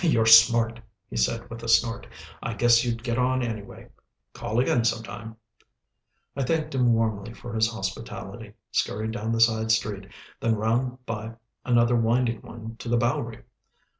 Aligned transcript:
"You're 0.03 0.25
smart," 0.25 0.79
he 1.11 1.15
said 1.15 1.47
with 1.51 1.61
a 1.61 1.67
snort. 1.67 2.07
"I 2.41 2.55
guess 2.55 2.83
you'd 2.83 3.03
get 3.03 3.19
on 3.19 3.43
anyway. 3.43 3.89
Call 4.33 4.59
again, 4.59 4.83
some 4.83 5.03
time." 5.03 5.35
I 6.35 6.41
thanked 6.43 6.73
him 6.73 6.91
warmly 6.93 7.35
for 7.35 7.53
his 7.53 7.69
hospitality, 7.71 8.53
scurried 8.71 9.11
down 9.11 9.31
the 9.31 9.39
side 9.39 9.71
street, 9.71 10.07
then 10.39 10.55
round 10.55 11.05
by 11.05 11.35
another 11.63 11.95
winding 11.95 12.41
one 12.41 12.77
to 12.77 12.89
the 12.89 12.97
Bowery! 12.97 13.43